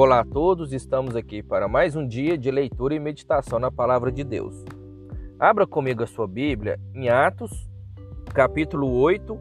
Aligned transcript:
Olá 0.00 0.20
a 0.20 0.24
todos, 0.24 0.72
estamos 0.72 1.16
aqui 1.16 1.42
para 1.42 1.66
mais 1.66 1.96
um 1.96 2.06
dia 2.06 2.38
de 2.38 2.52
leitura 2.52 2.94
e 2.94 3.00
meditação 3.00 3.58
na 3.58 3.68
palavra 3.68 4.12
de 4.12 4.22
Deus. 4.22 4.64
Abra 5.40 5.66
comigo 5.66 6.04
a 6.04 6.06
sua 6.06 6.28
Bíblia 6.28 6.78
em 6.94 7.08
Atos, 7.08 7.68
capítulo 8.32 8.92
8, 8.92 9.36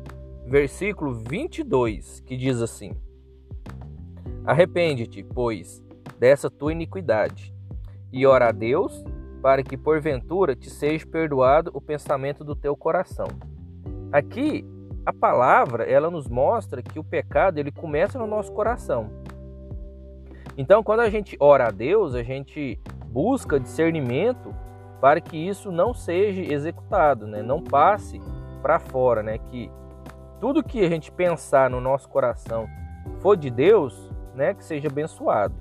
versículo 0.47 1.13
22, 1.13 2.21
que 2.21 2.35
diz 2.35 2.59
assim: 2.59 2.91
Arrepende-te, 4.43 5.23
pois, 5.23 5.79
dessa 6.17 6.49
tua 6.49 6.71
iniquidade, 6.71 7.53
e 8.11 8.25
ora 8.25 8.49
a 8.49 8.51
Deus, 8.51 9.05
para 9.43 9.61
que 9.61 9.77
porventura 9.77 10.55
te 10.55 10.71
seja 10.71 11.05
perdoado 11.05 11.69
o 11.71 11.79
pensamento 11.79 12.43
do 12.43 12.55
teu 12.55 12.75
coração. 12.75 13.27
Aqui, 14.11 14.65
a 15.05 15.13
palavra, 15.13 15.83
ela 15.83 16.09
nos 16.09 16.27
mostra 16.27 16.81
que 16.81 16.97
o 16.97 17.03
pecado 17.03 17.59
ele 17.59 17.71
começa 17.71 18.17
no 18.17 18.25
nosso 18.25 18.51
coração. 18.53 19.26
Então, 20.57 20.83
quando 20.83 21.01
a 21.01 21.09
gente 21.09 21.37
ora 21.39 21.67
a 21.67 21.71
Deus, 21.71 22.15
a 22.15 22.23
gente 22.23 22.79
busca 23.05 23.59
discernimento 23.59 24.53
para 24.99 25.21
que 25.21 25.37
isso 25.37 25.71
não 25.71 25.93
seja 25.93 26.41
executado, 26.41 27.27
né? 27.27 27.43
não 27.43 27.61
passe 27.63 28.19
para 28.63 28.79
fora, 28.79 29.21
né? 29.21 29.37
que 29.37 29.69
tudo 30.41 30.63
que 30.63 30.83
a 30.83 30.89
gente 30.89 31.11
pensar 31.11 31.69
no 31.69 31.79
nosso 31.79 32.09
coração 32.09 32.67
for 33.19 33.37
de 33.37 33.51
Deus, 33.51 34.11
né? 34.33 34.55
que 34.55 34.65
seja 34.65 34.87
abençoado. 34.87 35.53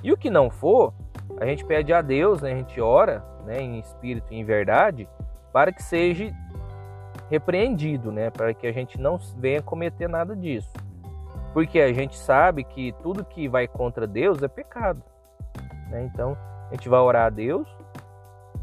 E 0.00 0.12
o 0.12 0.16
que 0.16 0.30
não 0.30 0.48
for, 0.48 0.94
a 1.40 1.44
gente 1.44 1.64
pede 1.64 1.92
a 1.92 2.00
Deus, 2.00 2.40
né? 2.40 2.52
a 2.52 2.56
gente 2.56 2.80
ora 2.80 3.24
né? 3.44 3.60
em 3.60 3.80
espírito 3.80 4.32
e 4.32 4.36
em 4.36 4.44
verdade, 4.44 5.08
para 5.52 5.72
que 5.72 5.82
seja 5.82 6.32
repreendido, 7.28 8.12
né? 8.12 8.30
para 8.30 8.54
que 8.54 8.68
a 8.68 8.72
gente 8.72 8.96
não 9.00 9.18
venha 9.36 9.60
cometer 9.60 10.08
nada 10.08 10.36
disso. 10.36 10.70
Porque 11.56 11.80
a 11.80 11.90
gente 11.90 12.18
sabe 12.18 12.62
que 12.64 12.92
tudo 13.02 13.24
que 13.24 13.48
vai 13.48 13.66
contra 13.66 14.06
Deus 14.06 14.42
é 14.42 14.46
pecado. 14.46 15.02
Né? 15.88 16.04
Então 16.04 16.36
a 16.68 16.74
gente 16.74 16.86
vai 16.86 17.00
orar 17.00 17.28
a 17.28 17.30
Deus 17.30 17.66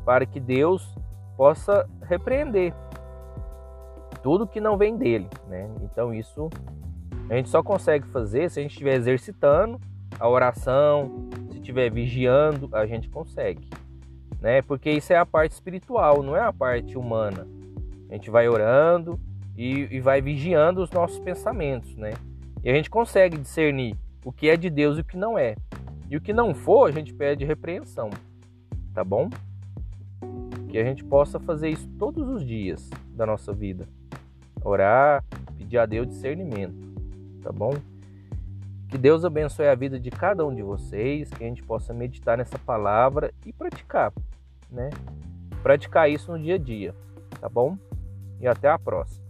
para 0.05 0.27
que 0.27 0.39
Deus 0.39 0.95
possa 1.35 1.89
repreender 2.03 2.71
tudo 4.21 4.45
que 4.45 4.61
não 4.61 4.77
vem 4.77 4.95
dele. 4.95 5.27
Né? 5.47 5.67
Então 5.81 6.13
isso 6.13 6.51
a 7.31 7.33
gente 7.33 7.49
só 7.49 7.63
consegue 7.63 8.07
fazer 8.09 8.51
se 8.51 8.59
a 8.59 8.61
gente 8.61 8.73
estiver 8.73 8.93
exercitando 8.93 9.81
a 10.19 10.29
oração, 10.29 11.29
se 11.49 11.57
estiver 11.57 11.89
vigiando, 11.89 12.69
a 12.73 12.85
gente 12.85 13.09
consegue. 13.09 13.67
Né? 14.39 14.61
Porque 14.61 14.91
isso 14.91 15.11
é 15.11 15.17
a 15.17 15.25
parte 15.25 15.53
espiritual, 15.53 16.21
não 16.21 16.35
é 16.35 16.41
a 16.41 16.53
parte 16.53 16.95
humana. 16.95 17.47
A 18.07 18.13
gente 18.13 18.29
vai 18.29 18.47
orando 18.47 19.19
e, 19.57 19.87
e 19.89 19.99
vai 19.99 20.21
vigiando 20.21 20.79
os 20.79 20.91
nossos 20.91 21.17
pensamentos, 21.17 21.95
né? 21.95 22.11
E 22.63 22.69
a 22.69 22.73
gente 22.73 22.89
consegue 22.89 23.37
discernir 23.37 23.97
o 24.23 24.31
que 24.31 24.49
é 24.49 24.55
de 24.55 24.69
Deus 24.69 24.97
e 24.97 25.01
o 25.01 25.03
que 25.03 25.17
não 25.17 25.37
é. 25.37 25.55
E 26.09 26.15
o 26.15 26.21
que 26.21 26.31
não 26.31 26.53
for, 26.53 26.89
a 26.89 26.91
gente 26.91 27.13
pede 27.13 27.43
repreensão. 27.43 28.09
Tá 28.93 29.03
bom? 29.03 29.29
Que 30.69 30.77
a 30.77 30.83
gente 30.83 31.03
possa 31.03 31.39
fazer 31.39 31.69
isso 31.69 31.87
todos 31.99 32.27
os 32.29 32.45
dias 32.45 32.89
da 33.09 33.25
nossa 33.25 33.51
vida. 33.51 33.87
Orar, 34.63 35.23
pedir 35.57 35.77
a 35.77 35.85
Deus 35.85 36.07
discernimento. 36.07 36.93
Tá 37.41 37.51
bom? 37.51 37.73
Que 38.87 38.97
Deus 38.97 39.25
abençoe 39.25 39.67
a 39.67 39.75
vida 39.75 39.99
de 39.99 40.11
cada 40.11 40.45
um 40.45 40.53
de 40.53 40.61
vocês, 40.61 41.29
que 41.29 41.43
a 41.43 41.47
gente 41.47 41.63
possa 41.63 41.93
meditar 41.93 42.37
nessa 42.37 42.59
palavra 42.59 43.33
e 43.43 43.51
praticar, 43.51 44.13
né? 44.69 44.91
Praticar 45.63 46.09
isso 46.09 46.31
no 46.31 46.39
dia 46.39 46.55
a 46.55 46.59
dia, 46.59 46.93
tá 47.41 47.49
bom? 47.49 47.75
E 48.39 48.47
até 48.47 48.69
a 48.69 48.77
próxima. 48.77 49.22